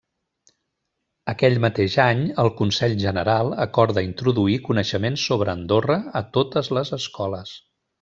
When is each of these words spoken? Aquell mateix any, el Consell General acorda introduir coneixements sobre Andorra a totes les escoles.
Aquell 1.33 1.59
mateix 1.65 1.97
any, 2.05 2.23
el 2.45 2.49
Consell 2.63 2.97
General 3.05 3.53
acorda 3.69 4.07
introduir 4.09 4.59
coneixements 4.71 5.31
sobre 5.33 5.57
Andorra 5.59 6.03
a 6.25 6.29
totes 6.41 6.77
les 6.79 6.99
escoles. 7.05 7.59